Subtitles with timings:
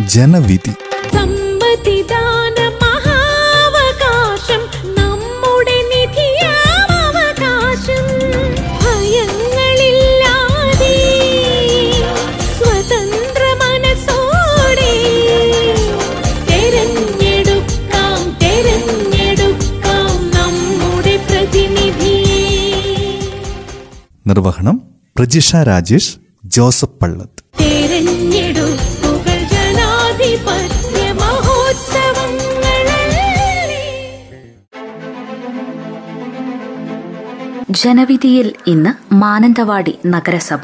[0.00, 0.72] ജനവിധി.
[24.26, 24.82] നിർവഹണം
[25.18, 27.35] പ്രജിഷ രാജേഷ് ജോസഫ് പള്ളത്ത്.
[37.84, 40.60] ജനവിധിയിൽ ഇന്ന് മാനന്തവാടി നഗരസഭ.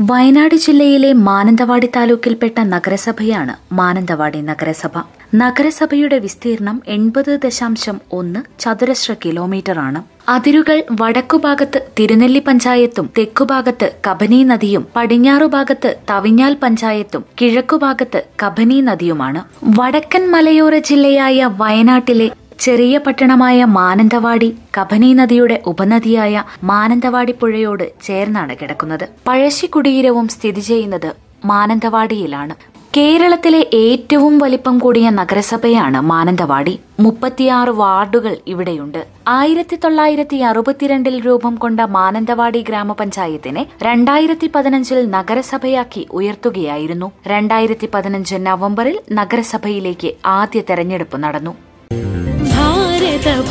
[0.00, 5.02] വയനാട് ജില്ലയിലെ മാനന്തവാടി താലൂക്കിൽപ്പെട്ട നഗരസഭയാണ് മാനന്തവാടി നഗരസഭ.
[5.34, 10.02] നഗരസഭയുടെ വിസ്തീർണം എൺപത് ദശാംശം ഒന്ന് ചതുരശ്ര കിലോമീറ്ററാണ്.
[10.28, 19.42] അതിരുകൾ വടക്കുഭാഗത്ത് തിരുനെല്ലി പഞ്ചായത്തും തെക്കുഭാഗത്ത് കബനി നദിയും പടിഞ്ഞാറുഭാഗത്ത് തവിഞ്ഞാൽ പഞ്ചായത്തും കിഴക്കുഭാഗത്ത് കബനി നദിയുമാണ്.
[19.80, 29.08] വടക്കൻ മലയോര ജില്ലയായ വയനാട്ടിലെ ചെറിയ പട്ടണമായ മാനന്തവാടി കബനി നദിയുടെ ഉപനദിയായ മാനന്തവാടി പുഴയോട് ചേർന്നാണ് കിടക്കുന്നത്.
[29.26, 31.10] പഴശ്ശി കുടീരവും സ്ഥിതി ചെയ്യുന്നത്
[31.44, 32.54] മാനന്തവാടിയിലാണ്.
[32.96, 36.80] കേരളത്തിലെ ഏറ്റവും വലിപ്പം കൂടിയ നഗരസഭയാണ് മാനന്തവാടി.
[37.00, 39.06] മുപ്പത്തിയാറ് വാർഡുകൾ ഇവിടെയുണ്ട്.
[39.28, 47.12] ആയിരത്തി തൊള്ളായിരത്തി അറുപത്തിരണ്ടിൽ രൂപം കൊണ്ട മാനന്തവാടി ഗ്രാമപഞ്ചായത്തിനെ രണ്ടായിരത്തി പതിനഞ്ചിൽ നഗരസഭയാക്കി ഉയർത്തുകയായിരുന്നു.
[47.26, 51.54] രണ്ടായിരത്തി പതിനഞ്ച് നവംബറിൽ നഗരസഭയിലേക്ക് ആദ്യ തെരഞ്ഞെടുപ്പ് നടന്നു.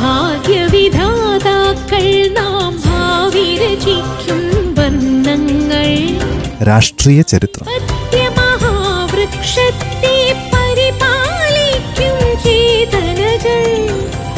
[0.00, 6.18] ഭാഗ്യവിധാതാക്കൾ നാം ഭാവി രചിക്കും വർണങ്ങൾ.
[6.64, 7.64] രാഷ്ട്രീയ ചരിത്രം.
[7.64, 13.88] സത്യമഹാവൃക്ഷത്തെ പരിപാലിക്കും ചേതനകൾ.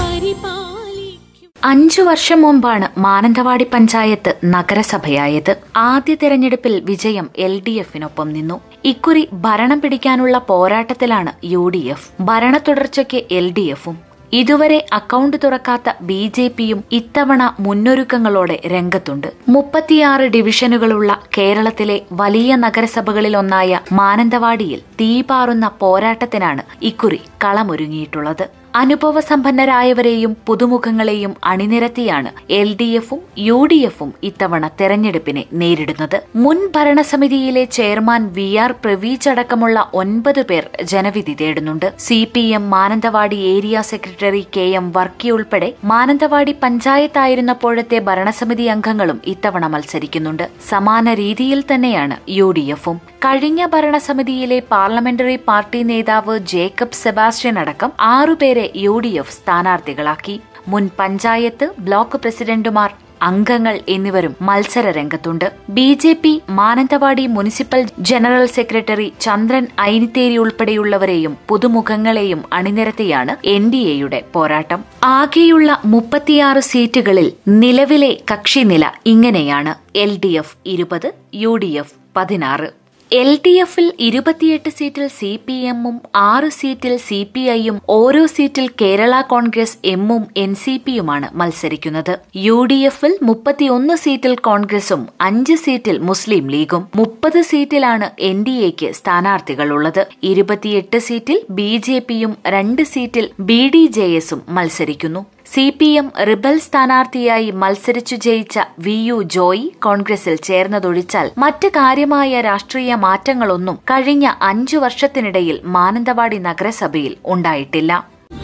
[0.00, 1.50] പരിപാലിക്കും.
[1.64, 5.56] അഞ്ചു വർഷം മുമ്പാണ് മാനന്തവാടി പഞ്ചായത്ത് നഗരസഭയായത്.
[5.76, 8.60] ആദ്യ തെരഞ്ഞെടുപ്പിൽ വിജയം എൽ ഡി എഫിനൊപ്പം നിന്നു.
[8.84, 12.10] ഇക്കുറി ഭരണം പിടിക്കാനുള്ള പോരാട്ടത്തിലാണ് യു ഡി എഫ്.
[12.20, 19.28] ഭരണ തുടർച്ചയ്ക്ക് എൽ ഡി എഫും ഇതുവരെ അക്കൗണ്ട് തുറക്കാത്ത ബി ജെ പിയും ഇത്തവണ മുന്നൊരുക്കങ്ങളോടെ രംഗത്തുണ്ട്.
[19.48, 28.46] മുപ്പത്തിയാറ് ഡിവിഷനുകളുള്ള കേരളത്തിലെ വലിയ നഗരസഭകളിലൊന്നായ മാനന്തവാടിയിൽ തീപാറുന്ന പോരാട്ടത്തിനാണ് ഇക്കുറി കളമൊരുങ്ങിയിട്ടുള്ളത്.
[28.74, 36.16] അനുഭവസമ്പന്നരായവരെയും പുതുമുഖങ്ങളെയും അണിനിരത്തിയാണ് എൽ ഡി എഫും യു ഡി എഫും ഇത്തവണ തെരഞ്ഞെടുപ്പിനെ നേരിടുന്നത്.
[36.36, 41.92] മുൻ ഭരണസമിതിയിലെ ചെയർമാൻ വി ആർ പ്രവീജ് അടക്കമുള്ള ഒൻപത് പേർ ജനവിധി തേടുന്നുണ്ട്.
[41.98, 49.66] C P M Mananthavady area secretary K M Varkey ഉൾപ്പെടെ മാനന്തവാടി പഞ്ചായത്തായിരുന്നപ്പോഴത്തെ ഭരണസമിതി അംഗങ്ങളും ഇത്തവണ
[49.66, 50.48] മത്സരിക്കുന്നുണ്ട്.
[50.68, 58.57] സമാന രീതിയിൽ തന്നെയാണ് യു ഡി എഫും കഴിഞ്ഞ ഭരണസമിതിയിലെ പാർലമെന്ററി പാർട്ടി നേതാവ് ജേക്കബ് സെബാസ്റ്റ്യൻ അടക്കം ആറുപേരെ
[58.74, 60.40] യു ഡി എഫ് സ്ഥാനാർത്ഥികളാക്കി.
[60.68, 62.90] മുൻ പഞ്ചായത്ത് ബ്ലോക്ക് പ്രസിഡന്റുമാർ
[63.26, 72.42] അംഗങ്ങൾ എന്നിവരും മത്സര രംഗത്തുണ്ട് B J P Mananthavady municipal general secretary Chandran Ainitheri ഉൾപ്പെടെയുള്ളവരെയും പുതുമുഖങ്ങളെയും
[72.52, 74.84] അണിനിരത്തിയാണ് എൻ ഡി എയുടെ പോരാട്ടം.
[75.04, 79.74] ആകെയുള്ള മുപ്പത്തിയാറ് സീറ്റുകളിൽ നിലവിലെ കക്ഷിനില ഇങ്ങനെയാണ്.
[79.96, 82.68] എൽ ഡി എഫ് ഇരുപത് യു ഡി എഫ് പതിനാറ്.
[83.16, 88.66] എൽ ഡി എഫിൽ ഇരുപത്തിയെട്ട് സീറ്റിൽ സി പി എമ്മും ആറ് സീറ്റിൽ സി പി ഐയും ഓരോ സീറ്റിൽ
[88.80, 92.12] കേരള കോൺഗ്രസ് എമ്മും എൻ സി പിയുമാണ് മത്സരിക്കുന്നത്.
[92.46, 96.84] യു ഡി എഫിൽ മുപ്പത്തിയൊന്ന് സീറ്റിൽ കോൺഗ്രസും അഞ്ച് സീറ്റിൽ മുസ്ലിം ലീഗും.
[97.00, 100.02] മുപ്പത് സീറ്റിലാണ് എൻ ഡി എക്ക് സ്ഥാനാർത്ഥികളുള്ളത്.
[100.32, 105.22] ഇരുപത്തിയെട്ട് സീറ്റിൽ ബി ജെ പിയും രണ്ട് സീറ്റിൽ ബി ഡി ജെ എസും മത്സരിക്കുന്നു.
[105.48, 112.94] സി പി എം റിബൽ സ്ഥാനാർത്ഥിയായി മത്സരിച്ചു ജയിച്ച വി യു ജോയി കോൺഗ്രസിൽ ചേർന്നതൊഴിച്ചാൽ മറ്റ് കാര്യമായ രാഷ്ട്രീയ
[112.94, 117.92] മാറ്റങ്ങളൊന്നും കഴിഞ്ഞ അഞ്ചു വർഷത്തിനിടയിൽ മാനന്തവാടി നഗരസഭയിൽ ഉണ്ടായിട്ടില്ല.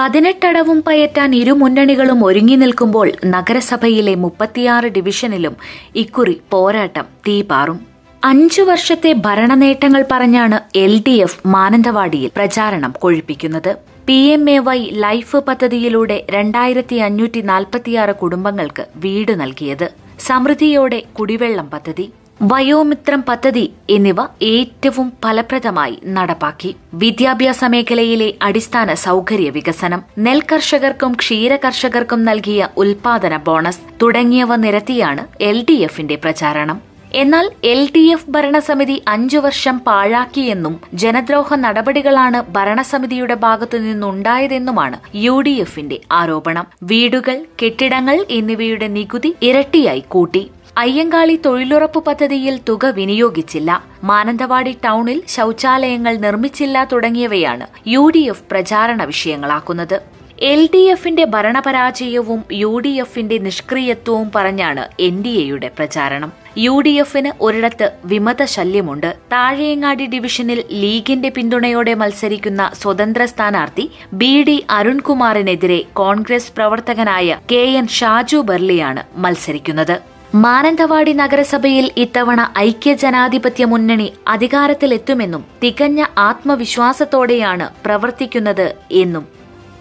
[0.00, 5.56] പതിനെട്ടടവും പയറ്റാൻ ഇരു മുന്നണികളും ഒരുങ്ങി നിൽക്കുമ്പോൾ നഗരസഭയിലെ മുപ്പത്തിയാറ് ഡിവിഷനിലും
[5.94, 7.80] ഇക്കുറി പോരാട്ടം തീപാറും.
[8.24, 13.76] അഞ്ചു വർഷത്തെ ഭരണനേട്ടങ്ങൾ പറഞ്ഞാണ് എൽ ഡി എഫ് മാനന്തവാടിയിൽ പ്രചാരണം കൊഴിപ്പിക്കുന്നത്.
[14.06, 19.92] P M A Y life പദ്ധതിയിലൂടെ രണ്ടായിരത്തി അഞ്ഞൂറ്റി നാൽപ്പത്തിയാറ് കുടുംബങ്ങൾക്ക് വീട് നൽകിയത്.
[20.20, 22.12] സമൃദ്ധിയോടെ കുടിവെള്ളം പദ്ധതി.
[22.40, 23.62] വയോമിത്രം പദ്ധതി
[23.94, 24.20] എന്നിവ
[24.50, 26.70] ഏറ്റവും ഫലപ്രദമായി നടപ്പാക്കി.
[27.02, 36.16] വിദ്യാഭ്യാസ മേഖലയിലെ അടിസ്ഥാന സൗകര്യ വികസനം നെൽകർഷകർക്കും ക്ഷീരകർഷകർക്കും നൽകിയ ഉൽപാദന ബോണസ് തുടങ്ങിയവ നിരത്തിയാണ് എൽ ഡി എഫിന്റെ
[36.22, 36.78] പ്രചാരണം.
[37.22, 45.54] എന്നാൽ എൽ ഡി എഫ് ഭരണസമിതി അഞ്ചു വർഷം പാഴാക്കിയെന്നും ജനദ്രോഹ നടപടികളാണ് ഭരണസമിതിയുടെ ഭാഗത്തു നിന്നുണ്ടായതെന്നുമാണ് യു ഡി
[45.64, 46.66] എഫിന്റെ ആരോപണം.
[46.92, 50.42] വീടുകൾ കെട്ടിടങ്ങൾ എന്നിവയുടെ നികുതി ഇരട്ടിയായി കൂട്ടി.
[50.76, 53.84] അയ്യങ്കാളി തൊഴിലുറപ്പ് പദ്ധതിയിൽ തുക വിനിയോഗിച്ചില്ല.
[54.04, 60.02] മാനന്തവാടി ടൗണിൽ ശൌചാലയങ്ങൾ നിർമ്മിച്ചില്ല തുടങ്ങിയവയാണ് യു ഡി എഫ് പ്രചാരണ വിഷയങ്ങളാക്കുന്നത്.
[60.40, 66.32] എൽ ഡി എഫിന്റെ ഭരണപരാജയവും യു ഡി എഫിന്റെ നിഷ്ക്രിയത്വവും പറഞ്ഞാണ് എൻ ഡി എയുടെ പ്രചാരണം.
[66.58, 69.16] യു ഡി എഫിന് ഒരിടത്ത് വിമത ശല്യമുണ്ട്.
[69.32, 78.36] താഴെയങ്ങാടി ഡിവിഷനിൽ ലീഗിന്റെ പിന്തുണയോടെ മത്സരിക്കുന്ന സ്വതന്ത്ര സ്ഥാനാർത്ഥി ബി ഡി അരുൺകുമാറിനെതിരെ കോൺഗ്രസ് പ്രവർത്തകനായ കെ എൻ ഷാജു
[78.36, 80.19] ബെർലിയാണ് മത്സരിക്കുന്നത്.
[80.34, 89.28] മാനന്തവാടി നഗരസഭയിൽ ഇത്തവണ ഐക്യ ജനാധിപത്യ മുന്നണി അധികാരത്തിലെത്തുമെന്നും തികഞ്ഞ ആത്മവിശ്വാസത്തോടെയാണ് പ്രവർത്തിക്കുന്നത് എന്നും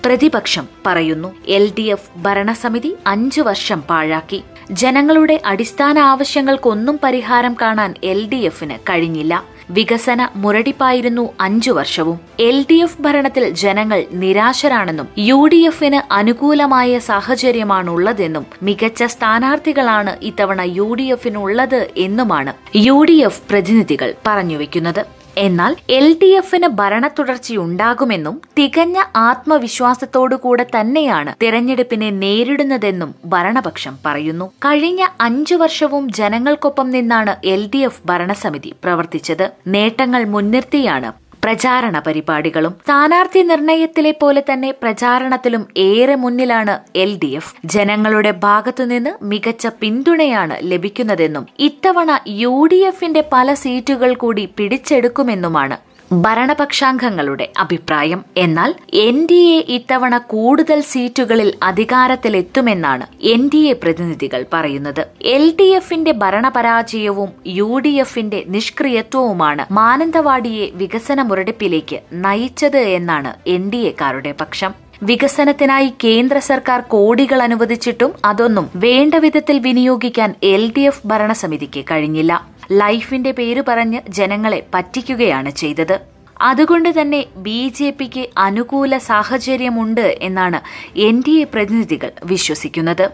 [0.05, 1.35] പ്രതിപക്ഷം പറയുന്നു.
[1.47, 4.43] എൽ ഡി എഫ് ഭരണസമിതി അഞ്ചു വർഷം പാഴാക്കി.
[4.71, 9.43] ജനങ്ങളുടെ അടിസ്ഥാന ആവശ്യങ്ങൾക്കൊന്നും പരിഹാരം കാണാൻ എൽ ഡി എഫിന് കഴിഞ്ഞില്ല.
[9.69, 12.17] വികസന മുരടിപ്പായിരുന്നു അഞ്ചു വർഷവും.
[12.39, 20.89] എൽ ഡി എഫ് ഭരണത്തിൽ ജനങ്ങൾ നിരാശരാണെന്നും യു ഡി എഫിന് അനുകൂലമായ സാഹചര്യമാണുള്ളതെന്നും മികച്ച സ്ഥാനാർത്ഥികളാണ് ഇത്തവണ യു
[20.93, 22.53] ഡി എഫിനുള്ളത് എന്നുമാണ്
[22.87, 25.01] യു ഡി എഫ് പ്രതിനിധികൾ പറഞ്ഞുവെക്കുന്നത്
[25.37, 34.51] എന്നാൽ എൽ ഡി എഫിന് ഭരണ തുടർച്ചയുണ്ടാകുമെന്നും തികഞ്ഞ ആത്മവിശ്വാസത്തോടുകൂടെ തന്നെയാണ് തിരഞ്ഞെടുപ്പിനെ നേരിടുന്നതെന്നും ഭരണപക്ഷം പറയുന്നു.
[34.65, 39.51] കഴിഞ്ഞ അഞ്ചു വർഷവും ജനങ്ങൾക്കൊപ്പം നിന്നാണ് എൽ ഡി എഫ് ഭരണസമിതി പ്രവർത്തിച്ചത്.
[39.67, 41.11] നേട്ടങ്ങൾ മുൻനിർത്തിയാണ്
[41.43, 47.53] പ്രചാരണ പരിപാടികളും സ്ഥാനാർത്ഥി നിർണയത്തിലെ പോലെ തന്നെ പ്രചാരണത്തിലും ഏറെ മുന്നിലാണ് എൽ ഡി എഫ്.
[47.65, 52.09] ജനങ്ങളുടെ ഭാഗത്തുനിന്ന് മികച്ച പിന്തുണയാണ് ലഭിക്കുന്നതെന്നും ഇത്തവണ
[52.41, 55.77] യു ഡി എഫിന്റെ പല സീറ്റുകൾ കൂടി പിടിച്ചെടുക്കുമെന്നുമാണ്
[56.11, 58.25] ഭരണപക്ഷാംഗങ്ങളുടെ അഭിപ്രായം.
[58.37, 65.07] എന്നാൽ എൻ ഡി എ ഇത്തവണ കൂടുതൽ സീറ്റുകളിൽ അധികാരത്തിലെത്തുമെന്നാണ് എൻ ഡി എ പ്രതിനിധികൾ പറയുന്നത്.
[65.21, 73.77] എൽ ഡി എഫിന്റെ ഭരണപരാജയവും യു ഡി എഫിന്റെ നിഷ്ക്രിയത്വവുമാണ് മാനന്തവാടിയെ വികസന മുരടിപ്പിലേക്ക് നയിച്ചത് എന്നാണ് എൻ ഡി
[73.77, 74.73] എക്കാരുടെ പക്ഷം.
[75.03, 82.58] വികസനത്തിനായി കേന്ദ്ര സർക്കാർ കോടികൾ അനുവദിച്ചിട്ടും അതൊന്നും വേണ്ട വിധത്തിൽ വിനിയോഗിക്കാൻ എൽ ഡി എഫ് ഭരണസമിതിക്ക് കഴിഞ്ഞില്ല.
[82.71, 85.99] ലൈഫിന്റെ പേര് പറഞ്ഞ് ജനങ്ങളെ പറ്റിക്കുകയാണ് ചെയ്തത്.
[86.41, 90.59] അതുകൊണ്ട് തന്നെ ബി ജെ പിക്ക് അനുകൂല സാഹചര്യമുണ്ട് എന്നാണ്
[90.95, 93.11] എൻ ഡി എ പ്രതിനിധികൾ വിശ്വസിക്കുന്നത്.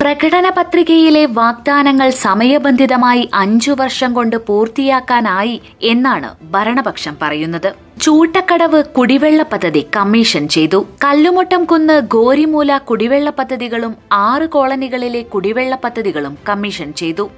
[0.00, 7.74] പ്രകടന പത്രികയിലെ വാഗ്ദാനങ്ങൾ സമയബന്ധിതമായി അഞ്ചു വർഷം കൊണ്ട് പൂർത്തിയാക്കാനായി എന്നാണ് ഭരണപക്ഷം പറയുന്നത്.
[8.00, 10.86] ചൂട്ടക്കടവ് കുടിവെള്ള പദ്ധതി കമ്മീഷൻ ചെയ്തു.
[11.04, 17.30] കല്ലുമുട്ടം കുന്ന് ഗോരിമൂല കുടിവെള്ള പദ്ധതികളും ആറ് കോളനികളിലെ കുടിവെള്ള പദ്ധതികളും കമ്മീഷൻ ചെയ്തു.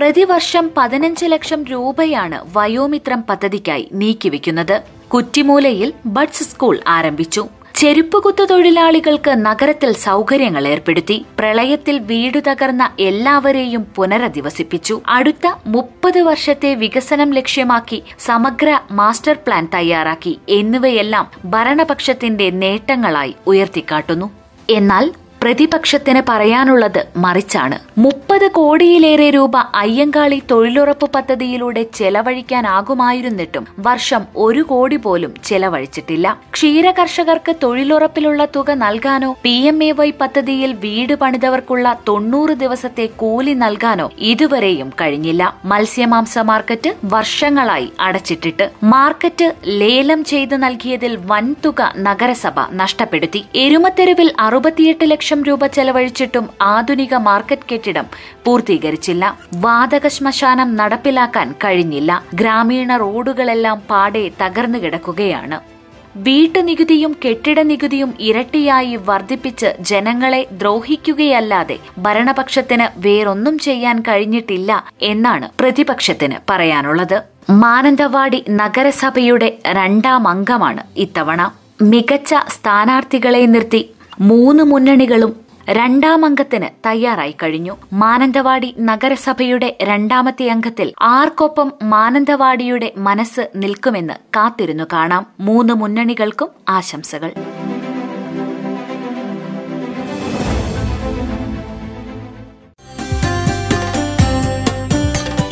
[0.00, 4.82] പ്രതിവർഷം പതിനഞ്ച് ലക്ഷം രൂപയാണ് വയോമിത്രം പദ്ധതിക്കായി നീക്കിവെക്കുന്നത്.
[5.08, 7.48] കുറ്റിമൂലയിൽ ബഡ്സ് സ്കൂൾ ആരംഭിച്ചു.
[7.74, 11.24] ചെരുപ്പുകുത്തു തൊഴിലാളികൾക്ക് നഗരത്തിൽ സൗകര്യങ്ങൾ ഏർപ്പെടുത്തി.
[11.38, 15.00] പ്രളയത്തിൽ വീടു തകർന്ന എല്ലാവരെയും പുനരധിവസിപ്പിച്ചു.
[15.06, 20.38] അടുത്ത മുപ്പത് വർഷത്തെ വികസനം ലക്ഷ്യമാക്കി സമഗ്ര മാസ്റ്റർ പ്ലാൻ തയ്യാറാക്കി.
[20.48, 24.30] എന്നിവയെല്ലാം ഭരണപക്ഷത്തിന്റെ നേട്ടങ്ങളായി ഉയർത്തിക്കാട്ടുന്നു.
[24.70, 27.76] എന്നാൽ പ്രതിപക്ഷത്തിന് പറയാനുള്ളത് മറിച്ചാണ്.
[27.98, 36.26] മുപ്പത് കോടിയിലേറെ രൂപ അയ്യങ്കാളി തൊഴിലുറപ്പ് പദ്ധതിയിലൂടെ ചെലവഴിക്കാനാകുമായിരുന്നിട്ടും വർഷം ഒരു കോടി പോലും ചെലവഴിച്ചിട്ടില്ല.
[36.54, 43.54] ക്ഷീര കർഷകർക്ക് തൊഴിലുറപ്പിലുള്ള തുക നൽകാനോ പി എം എ വൈ പദ്ധതിയിൽ വീട് പണിതവർക്കുള്ള തൊണ്ണൂറ് ദിവസത്തെ കൂലി
[43.54, 45.42] നൽകാനോ ഇതുവരെയും കഴിഞ്ഞില്ല.
[45.64, 49.48] മത്സ്യമാംസ മാർക്കറ്റ് വർഷങ്ങളായി അടച്ചിട്ടിട്ട് മാർക്കറ്റ്
[49.80, 53.42] ലേലം ചെയ്ത് നൽകിയതിൽ വൻതുക നഗരസഭ നഷ്ടപ്പെടുത്തി.
[53.64, 58.06] എരുമത്തെരുവിൽ അറുപത്തിയെട്ട് ലക്ഷം രൂപ ചെലവഴിച്ചിട്ടും ആധുനിക മാർക്കറ്റ് കെട്ടിടം
[58.44, 59.38] പൂർത്തീകരിച്ചില്ല.
[59.54, 62.22] വാതക ശ്മശാനം നടപ്പിലാക്കാൻ കഴിഞ്ഞില്ല.
[62.34, 65.80] ഗ്രാമീണ റോഡുകളെല്ലാം പാടെ തകർന്നു കിടക്കുകയാണ്.
[66.16, 77.22] വീട്ടു വീട്ടുനികുതിയും കെട്ടിട നികുതിയും ഇരട്ടിയായി വർദ്ധിപ്പിച്ച് ജനങ്ങളെ ദ്രോഹിക്കുകയല്ലാതെ ഭരണപക്ഷത്തിന് വേറൊന്നും ചെയ്യാൻ കഴിഞ്ഞിട്ടില്ല എന്നാണ് പ്രതിപക്ഷത്തിന് പറയാനുള്ളത്.
[77.50, 81.50] മാനന്തവാടി നഗരസഭയുടെ രണ്ടാം അംഗമാണ് ഇത്തവണ.
[81.82, 85.36] മികച്ച സ്ഥാനാർത്ഥികളെ നിർത്തി മൂന്ന് മുന്നണികളും
[85.70, 87.76] രണ്ടാം അംഗത്തിന് തയ്യാറായി കഴിഞ്ഞു.
[87.92, 95.26] മാനന്തവാടി നഗരസഭയുടെ രണ്ടാമത്തെ അംഗത്തിൽ ആർക്കൊപ്പം മാനന്തവാടിയുടെ മനസ്സ് നിൽക്കുമെന്ന് കാത്തിരുന്നു കാണാം.
[95.40, 97.32] മൂന്ന് മുന്നണികൾക്കും ആശംസകൾ.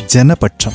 [0.07, 0.71] ജനപക്ഷം.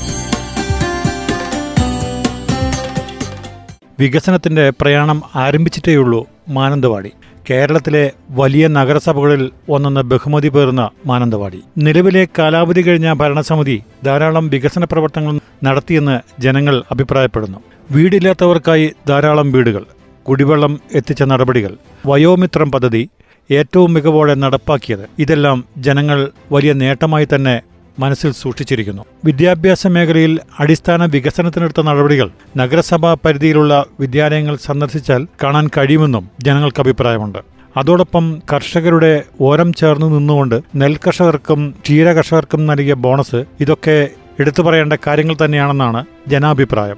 [4.01, 7.13] വികസനത്തിന്റെ പ്രയാണം ആരംഭിച്ചിട്ടേയുള്ളൂ മാനന്തവാടി.
[7.49, 11.61] കേരളത്തിലെ വലിയ നഗരസഭകളിൽ ഒന്നെന്ന് ബഹുമതി പേർന്ന മാനന്തവാടി.
[11.87, 15.35] നിലവിലെ കാലാവധി കഴിഞ്ഞ ഭരണസമിതി ധാരാളം വികസന പ്രവർത്തനങ്ങൾ
[15.65, 17.59] നടത്തിയെന്ന് ജനങ്ങൾ അഭിപ്രായപ്പെടുന്നു.
[17.91, 19.85] വീടില്ലാത്തവർക്കായി ധാരാളം വീടുകൾ
[20.27, 21.73] കുടിവെള്ളം എത്തിച്ച നടപടികൾ
[22.07, 23.03] വയോമിത്രം പദ്ധതി
[23.51, 26.19] ഏറ്റവും മികവോടെ നടപ്പാക്കിയത് ഇതെല്ലാം ജനങ്ങൾ
[26.53, 27.57] വലിയ നേട്ടമായി തന്നെ
[27.99, 29.03] മനസ്സിൽ സൂക്ഷിച്ചിരിക്കുന്നു.
[29.25, 37.39] വിദ്യാഭ്യാസ മേഖലയിൽ അടിസ്ഥാന വികസനത്തിനെടുത്ത നടപടികൾ നഗരസഭാ പരിധിയിലുള്ള വിദ്യാലയങ്ങൾ സന്ദർശിച്ചാൽ കാണാൻ കഴിയുമെന്നും ജനങ്ങൾക്ക് അഭിപ്രായമുണ്ട്.
[37.77, 44.09] അതോടൊപ്പം കർഷകരുടെ ഓരം ചേർന്ന് നിന്നുകൊണ്ട് നെൽകർഷകർക്കും ക്ഷീര കർഷകർക്കും നൽകിയ ബോണസ് ഇതൊക്കെ
[44.41, 46.97] എടുത്തു പറയേണ്ട കാര്യങ്ങൾ തന്നെയാണെന്നാണ് ജനാഭിപ്രായം.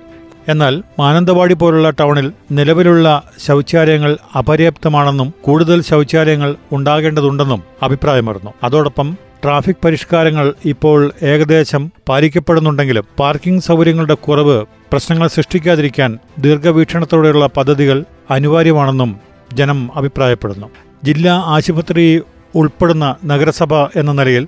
[0.49, 11.13] എന്നാൽ മാനന്തവാടി പോലുള്ള ടൗണിൽ നിലവിലുള്ള ശൗചാലയങ്ങൾ അപര്യാപ്തമാണെന്നും കൂടുതൽ ശൗചാലയങ്ങൾ ഉണ്ടാകേണ്ടതുണ്ടെന്നും അഭിപ്രായമായിരുന്നു അതോടൊപ്പം ട്രാഫിക് പരിഷ്കാരങ്ങൾ ഇപ്പോൾ
[11.23, 19.21] ഏകദേശം പാലിക്കപ്പെടുന്നുണ്ടെങ്കിലും പാർക്കിംഗ് സൗകര്യങ്ങളുടെ കുറവ് പ്രശ്നങ്ങൾ സൃഷ്ടിക്കാതിരിക്കാൻ ദീർഘവീക്ഷണത്തോടെയുള്ള പദ്ധതികൾ അനിവാര്യമാണെന്നും
[19.55, 20.69] ജനം അഭിപ്രായപ്പെടുന്നു.
[21.05, 22.23] ജില്ലാ ആശുപത്രി
[22.55, 24.47] ഉൾപ്പെടുന്ന നഗരസഭ എന്ന നിലയിൽ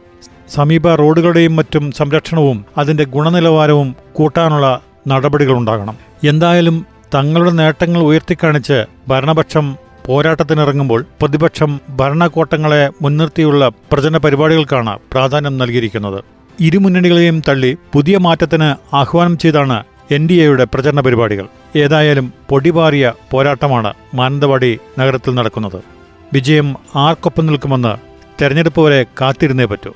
[0.55, 5.97] സമീപ റോഡുകളുടെയും മറ്റും സംരക്ഷണവും അതിന്റെ ഗുണനിലവാരവും കൂട്ടാനുള്ള നടപടികളുണ്ടാകണം.
[6.25, 9.67] എന്തായാലും തങ്ങളുടെ നേട്ടങ്ങൾ ഉയർത്തിക്കാണിച്ച് ഭരണപക്ഷം
[10.09, 16.21] പോരാട്ടത്തിനിറങ്ങുമ്പോൾ പ്രതിപക്ഷം ഭരണകോട്ടങ്ങളെ മുൻനിർത്തിയുള്ള പ്രചരണ പരിപാടികൾക്കാണ് പ്രാധാന്യം നൽകിയിരിക്കുന്നത്.
[16.61, 19.79] ഇരുമുന്നണികളെയും തള്ളി പുതിയ മാറ്റത്തിന് ആഹ്വാനം ചെയ്താണ്
[20.17, 21.47] എൻ ഡി എയുടെ പ്രചരണ പരിപാടികൾ.
[21.77, 25.81] ഏതായാലും പൊടിപാറിയ പോരാട്ടമാണ് മാനന്തവാടി നഗരത്തിൽ നടക്കുന്നത്.
[26.33, 27.95] വിജയം ആർക്കൊപ്പം നിൽക്കുമെന്ന്
[28.43, 29.93] തെരഞ്ഞെടുപ്പ് വരെ കാത്തിരുന്നേ പറ്റൂ.